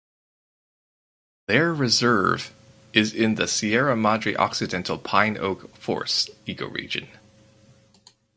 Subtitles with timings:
[1.45, 2.55] There reserve
[2.91, 7.07] is in the Sierra Madre Occidental pine–oak forests ecoregion.